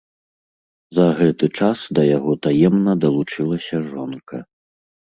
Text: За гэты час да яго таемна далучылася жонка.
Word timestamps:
За 0.99 1.05
гэты 1.19 1.45
час 1.59 1.85
да 1.99 2.07
яго 2.17 2.31
таемна 2.49 2.99
далучылася 3.07 3.75
жонка. 3.95 4.47